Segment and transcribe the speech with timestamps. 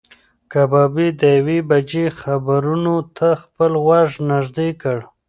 [0.51, 4.97] کبابي د یوې بجې خبرونو ته خپل غوږ نږدې کړ.